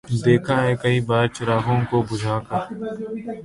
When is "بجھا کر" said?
2.09-2.59